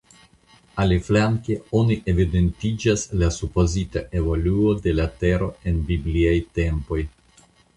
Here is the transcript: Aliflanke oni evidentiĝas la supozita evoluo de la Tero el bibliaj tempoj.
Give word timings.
Aliflanke 0.83 1.57
oni 1.79 1.97
evidentiĝas 2.13 3.03
la 3.25 3.29
supozita 3.37 4.03
evoluo 4.23 4.73
de 4.87 4.95
la 5.01 5.09
Tero 5.21 5.51
el 5.73 5.81
bibliaj 5.91 6.35
tempoj. 6.61 7.01